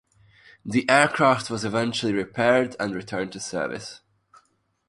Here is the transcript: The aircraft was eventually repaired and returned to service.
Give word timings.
The 0.65 0.89
aircraft 0.89 1.51
was 1.51 1.63
eventually 1.63 2.11
repaired 2.11 2.75
and 2.79 2.95
returned 2.95 3.33
to 3.33 3.39
service. 3.39 4.01